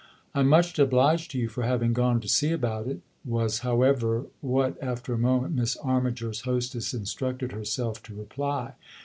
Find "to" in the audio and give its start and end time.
1.29-1.37, 2.21-2.27, 8.05-8.15